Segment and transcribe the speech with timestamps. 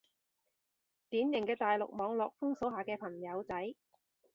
[1.11, 3.75] 典型嘅大陸網絡封鎖下嘅朋友仔